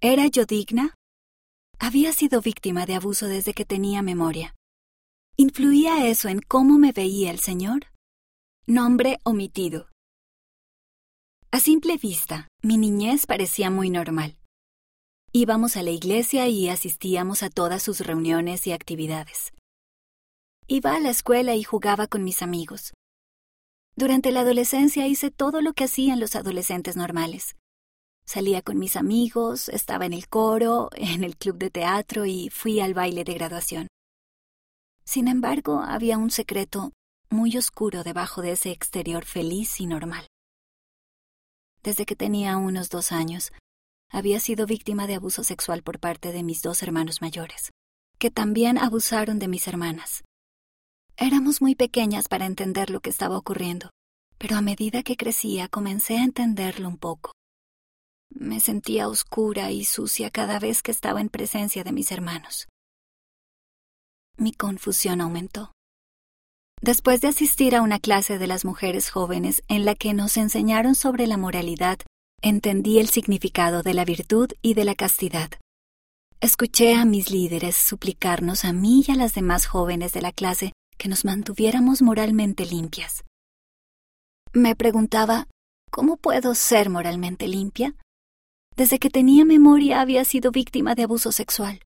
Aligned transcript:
¿Era 0.00 0.28
yo 0.28 0.46
digna? 0.46 0.94
Había 1.80 2.12
sido 2.12 2.40
víctima 2.40 2.86
de 2.86 2.94
abuso 2.94 3.26
desde 3.26 3.52
que 3.52 3.64
tenía 3.64 4.00
memoria. 4.00 4.54
¿Influía 5.36 6.06
eso 6.06 6.28
en 6.28 6.40
cómo 6.40 6.78
me 6.78 6.92
veía 6.92 7.32
el 7.32 7.40
Señor? 7.40 7.86
Nombre 8.64 9.18
omitido. 9.24 9.88
A 11.50 11.58
simple 11.58 11.96
vista, 11.96 12.46
mi 12.62 12.76
niñez 12.78 13.26
parecía 13.26 13.70
muy 13.70 13.90
normal. 13.90 14.38
Íbamos 15.32 15.76
a 15.76 15.82
la 15.82 15.90
iglesia 15.90 16.46
y 16.46 16.68
asistíamos 16.68 17.42
a 17.42 17.50
todas 17.50 17.82
sus 17.82 17.98
reuniones 17.98 18.68
y 18.68 18.72
actividades. 18.72 19.52
Iba 20.68 20.94
a 20.94 21.00
la 21.00 21.10
escuela 21.10 21.56
y 21.56 21.64
jugaba 21.64 22.06
con 22.06 22.22
mis 22.22 22.40
amigos. 22.40 22.94
Durante 23.96 24.30
la 24.30 24.42
adolescencia 24.42 25.08
hice 25.08 25.32
todo 25.32 25.60
lo 25.60 25.72
que 25.72 25.84
hacían 25.84 26.20
los 26.20 26.36
adolescentes 26.36 26.94
normales. 26.94 27.56
Salía 28.28 28.60
con 28.60 28.78
mis 28.78 28.96
amigos, 28.96 29.70
estaba 29.70 30.04
en 30.04 30.12
el 30.12 30.28
coro, 30.28 30.90
en 30.96 31.24
el 31.24 31.38
club 31.38 31.56
de 31.56 31.70
teatro 31.70 32.26
y 32.26 32.50
fui 32.50 32.78
al 32.78 32.92
baile 32.92 33.24
de 33.24 33.32
graduación. 33.32 33.88
Sin 35.02 35.28
embargo, 35.28 35.80
había 35.80 36.18
un 36.18 36.30
secreto 36.30 36.92
muy 37.30 37.56
oscuro 37.56 38.04
debajo 38.04 38.42
de 38.42 38.52
ese 38.52 38.70
exterior 38.70 39.24
feliz 39.24 39.80
y 39.80 39.86
normal. 39.86 40.26
Desde 41.82 42.04
que 42.04 42.16
tenía 42.16 42.58
unos 42.58 42.90
dos 42.90 43.12
años, 43.12 43.50
había 44.10 44.40
sido 44.40 44.66
víctima 44.66 45.06
de 45.06 45.14
abuso 45.14 45.42
sexual 45.42 45.82
por 45.82 45.98
parte 45.98 46.30
de 46.30 46.42
mis 46.42 46.60
dos 46.60 46.82
hermanos 46.82 47.22
mayores, 47.22 47.70
que 48.18 48.30
también 48.30 48.76
abusaron 48.76 49.38
de 49.38 49.48
mis 49.48 49.66
hermanas. 49.66 50.22
Éramos 51.16 51.62
muy 51.62 51.74
pequeñas 51.74 52.28
para 52.28 52.44
entender 52.44 52.90
lo 52.90 53.00
que 53.00 53.08
estaba 53.08 53.38
ocurriendo, 53.38 53.88
pero 54.36 54.56
a 54.56 54.60
medida 54.60 55.02
que 55.02 55.16
crecía 55.16 55.68
comencé 55.68 56.18
a 56.18 56.24
entenderlo 56.24 56.88
un 56.88 56.98
poco. 56.98 57.37
Me 58.30 58.60
sentía 58.60 59.08
oscura 59.08 59.70
y 59.70 59.84
sucia 59.84 60.30
cada 60.30 60.58
vez 60.58 60.82
que 60.82 60.90
estaba 60.90 61.20
en 61.20 61.28
presencia 61.28 61.84
de 61.84 61.92
mis 61.92 62.12
hermanos. 62.12 62.68
Mi 64.36 64.52
confusión 64.52 65.20
aumentó. 65.20 65.72
Después 66.80 67.20
de 67.20 67.28
asistir 67.28 67.74
a 67.74 67.82
una 67.82 67.98
clase 67.98 68.38
de 68.38 68.46
las 68.46 68.64
mujeres 68.64 69.10
jóvenes 69.10 69.62
en 69.68 69.84
la 69.84 69.94
que 69.94 70.14
nos 70.14 70.36
enseñaron 70.36 70.94
sobre 70.94 71.26
la 71.26 71.36
moralidad, 71.36 71.98
entendí 72.40 73.00
el 73.00 73.08
significado 73.08 73.82
de 73.82 73.94
la 73.94 74.04
virtud 74.04 74.50
y 74.62 74.74
de 74.74 74.84
la 74.84 74.94
castidad. 74.94 75.50
Escuché 76.40 76.94
a 76.94 77.04
mis 77.04 77.32
líderes 77.32 77.76
suplicarnos 77.76 78.64
a 78.64 78.72
mí 78.72 79.04
y 79.06 79.10
a 79.10 79.16
las 79.16 79.34
demás 79.34 79.66
jóvenes 79.66 80.12
de 80.12 80.22
la 80.22 80.30
clase 80.30 80.72
que 80.96 81.08
nos 81.08 81.24
mantuviéramos 81.24 82.00
moralmente 82.00 82.64
limpias. 82.64 83.24
Me 84.52 84.76
preguntaba, 84.76 85.48
¿cómo 85.90 86.16
puedo 86.16 86.54
ser 86.54 86.90
moralmente 86.90 87.48
limpia? 87.48 87.96
Desde 88.78 89.00
que 89.00 89.10
tenía 89.10 89.44
memoria 89.44 90.00
había 90.00 90.24
sido 90.24 90.52
víctima 90.52 90.94
de 90.94 91.02
abuso 91.02 91.32
sexual. 91.32 91.80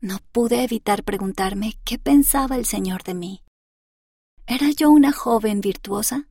No 0.00 0.20
pude 0.30 0.62
evitar 0.62 1.02
preguntarme 1.02 1.80
qué 1.84 1.98
pensaba 1.98 2.54
el 2.54 2.64
Señor 2.64 3.02
de 3.02 3.14
mí. 3.14 3.42
¿Era 4.46 4.70
yo 4.70 4.88
una 4.88 5.10
joven 5.10 5.60
virtuosa? 5.60 6.28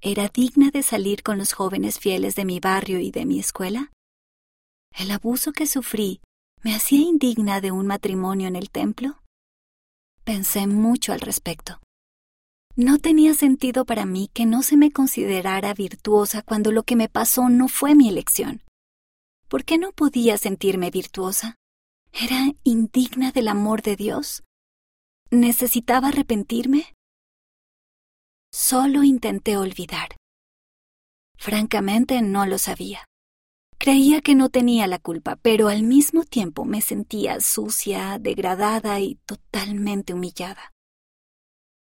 ¿Era 0.00 0.28
digna 0.28 0.70
de 0.70 0.84
salir 0.84 1.24
con 1.24 1.38
los 1.38 1.54
jóvenes 1.54 1.98
fieles 1.98 2.36
de 2.36 2.44
mi 2.44 2.60
barrio 2.60 3.00
y 3.00 3.10
de 3.10 3.26
mi 3.26 3.40
escuela? 3.40 3.90
¿El 4.96 5.10
abuso 5.10 5.50
que 5.50 5.66
sufrí 5.66 6.20
me 6.62 6.76
hacía 6.76 7.00
indigna 7.00 7.60
de 7.60 7.72
un 7.72 7.88
matrimonio 7.88 8.46
en 8.46 8.54
el 8.54 8.70
templo? 8.70 9.18
Pensé 10.22 10.68
mucho 10.68 11.12
al 11.12 11.20
respecto. 11.20 11.80
No 12.76 12.98
tenía 12.98 13.34
sentido 13.34 13.86
para 13.86 14.06
mí 14.06 14.30
que 14.32 14.46
no 14.46 14.62
se 14.62 14.76
me 14.76 14.92
considerara 14.92 15.74
virtuosa 15.74 16.42
cuando 16.42 16.70
lo 16.70 16.84
que 16.84 16.94
me 16.94 17.08
pasó 17.08 17.48
no 17.48 17.66
fue 17.66 17.96
mi 17.96 18.08
elección. 18.08 18.62
¿Por 19.54 19.64
qué 19.64 19.78
no 19.78 19.92
podía 19.92 20.36
sentirme 20.36 20.90
virtuosa? 20.90 21.54
¿Era 22.10 22.52
indigna 22.64 23.30
del 23.30 23.46
amor 23.46 23.82
de 23.82 23.94
Dios? 23.94 24.42
¿Necesitaba 25.30 26.08
arrepentirme? 26.08 26.92
Solo 28.52 29.04
intenté 29.04 29.56
olvidar. 29.56 30.16
Francamente 31.38 32.20
no 32.20 32.46
lo 32.46 32.58
sabía. 32.58 33.04
Creía 33.78 34.22
que 34.22 34.34
no 34.34 34.48
tenía 34.48 34.88
la 34.88 34.98
culpa, 34.98 35.36
pero 35.36 35.68
al 35.68 35.84
mismo 35.84 36.24
tiempo 36.24 36.64
me 36.64 36.80
sentía 36.80 37.38
sucia, 37.38 38.18
degradada 38.18 38.98
y 38.98 39.20
totalmente 39.24 40.14
humillada. 40.14 40.72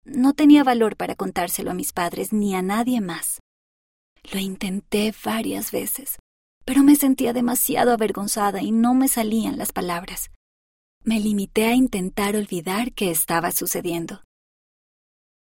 No 0.03 0.33
tenía 0.33 0.65
valor 0.65 0.97
para 0.97 1.15
contárselo 1.15 1.71
a 1.71 1.73
mis 1.73 1.93
padres 1.93 2.33
ni 2.33 2.53
a 2.53 2.61
nadie 2.61 2.99
más. 2.99 3.39
Lo 4.33 4.39
intenté 4.39 5.13
varias 5.23 5.71
veces, 5.71 6.17
pero 6.65 6.83
me 6.83 6.95
sentía 6.95 7.31
demasiado 7.31 7.93
avergonzada 7.93 8.61
y 8.61 8.71
no 8.71 8.95
me 8.95 9.07
salían 9.07 9.57
las 9.57 9.71
palabras. 9.71 10.31
Me 11.03 11.19
limité 11.19 11.65
a 11.67 11.75
intentar 11.75 12.35
olvidar 12.35 12.91
qué 12.91 13.11
estaba 13.11 13.51
sucediendo. 13.51 14.23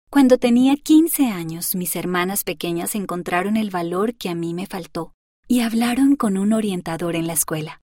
Cuando 0.10 0.38
tenía 0.38 0.76
15 0.78 1.28
años, 1.28 1.76
mis 1.76 1.96
hermanas 1.96 2.44
pequeñas 2.44 2.96
encontraron 2.96 3.58
el 3.58 3.70
valor 3.70 4.16
que 4.16 4.30
a 4.30 4.36
mí 4.36 4.54
me 4.54 4.66
faltó 4.66 5.14
y 5.48 5.60
hablaron 5.60 6.16
con 6.16 6.38
un 6.38 6.54
orientador 6.54 7.16
en 7.16 7.28
la 7.28 7.34
escuela. 7.34 7.82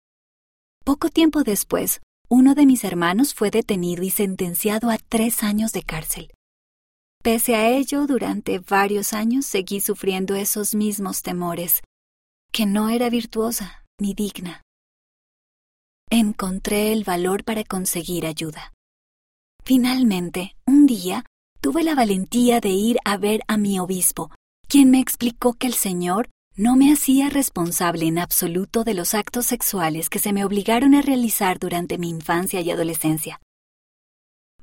Poco 0.84 1.10
tiempo 1.10 1.44
después, 1.44 2.00
uno 2.28 2.54
de 2.54 2.64
mis 2.64 2.82
hermanos 2.84 3.34
fue 3.34 3.50
detenido 3.50 4.02
y 4.02 4.10
sentenciado 4.10 4.90
a 4.90 4.98
tres 4.98 5.42
años 5.42 5.72
de 5.72 5.82
cárcel. 5.82 6.32
Pese 7.22 7.54
a 7.54 7.68
ello, 7.68 8.06
durante 8.06 8.60
varios 8.60 9.12
años 9.12 9.46
seguí 9.46 9.80
sufriendo 9.80 10.34
esos 10.34 10.74
mismos 10.74 11.22
temores 11.22 11.82
que 12.56 12.64
no 12.64 12.88
era 12.88 13.10
virtuosa 13.10 13.84
ni 14.00 14.14
digna. 14.14 14.62
Encontré 16.10 16.94
el 16.94 17.04
valor 17.04 17.44
para 17.44 17.64
conseguir 17.64 18.24
ayuda. 18.24 18.72
Finalmente, 19.62 20.56
un 20.66 20.86
día, 20.86 21.26
tuve 21.60 21.84
la 21.84 21.94
valentía 21.94 22.60
de 22.60 22.70
ir 22.70 22.96
a 23.04 23.18
ver 23.18 23.42
a 23.46 23.58
mi 23.58 23.78
obispo, 23.78 24.30
quien 24.68 24.90
me 24.90 25.00
explicó 25.00 25.52
que 25.52 25.66
el 25.66 25.74
Señor 25.74 26.30
no 26.54 26.76
me 26.76 26.90
hacía 26.90 27.28
responsable 27.28 28.06
en 28.06 28.18
absoluto 28.18 28.84
de 28.84 28.94
los 28.94 29.12
actos 29.12 29.44
sexuales 29.44 30.08
que 30.08 30.18
se 30.18 30.32
me 30.32 30.42
obligaron 30.42 30.94
a 30.94 31.02
realizar 31.02 31.58
durante 31.58 31.98
mi 31.98 32.08
infancia 32.08 32.62
y 32.62 32.70
adolescencia. 32.70 33.38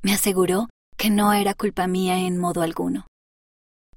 Me 0.01 0.13
aseguró 0.13 0.67
que 0.97 1.11
no 1.11 1.31
era 1.31 1.53
culpa 1.53 1.85
mía 1.85 2.17
en 2.17 2.39
modo 2.39 2.63
alguno. 2.63 3.05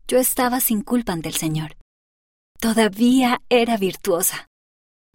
Yo 0.07 0.19
estaba 0.19 0.61
sin 0.61 0.83
culpa 0.83 1.15
ante 1.15 1.31
el 1.31 1.37
Señor. 1.37 1.79
Todavía 2.59 3.43
era 3.51 3.77
virtuosa. 3.77 4.49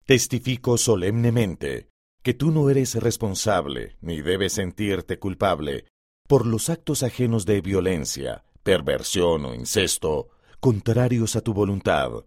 Testifico 0.06 0.78
solemnemente 0.78 1.90
que 2.22 2.34
tú 2.34 2.50
no 2.50 2.68
eres 2.68 2.96
responsable 2.96 3.96
ni 4.00 4.20
debes 4.22 4.54
sentirte 4.54 5.18
culpable 5.18 5.86
por 6.30 6.46
los 6.46 6.70
actos 6.70 7.02
ajenos 7.02 7.44
de 7.44 7.60
violencia, 7.60 8.44
perversión 8.62 9.44
o 9.46 9.52
incesto, 9.52 10.28
contrarios 10.60 11.34
a 11.34 11.40
tu 11.40 11.52
voluntad, 11.52 12.24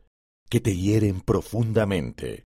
que 0.49 0.59
te 0.59 0.75
hieren 0.75 1.21
profundamente. 1.21 2.41